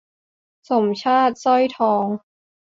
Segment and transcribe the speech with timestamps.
[0.69, 2.05] สมชาติ สร้อยทอง